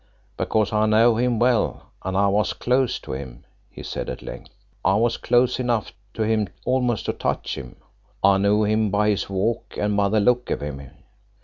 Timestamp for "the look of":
10.09-10.61